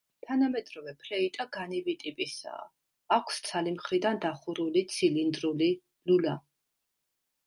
[0.27, 2.63] თანამედროვე ფლეიტა განივი ტიპისაა;
[3.17, 5.69] აქვს ცალი მხრიდან დახურული ცილინდრული
[6.13, 6.35] ლულა.